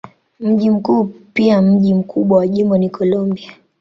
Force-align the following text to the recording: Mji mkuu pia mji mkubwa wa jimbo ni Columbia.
Mji 0.39 0.69
mkuu 0.69 1.03
pia 1.33 1.61
mji 1.61 1.93
mkubwa 1.93 2.37
wa 2.37 2.47
jimbo 2.47 2.77
ni 2.77 2.89
Columbia. 2.89 3.51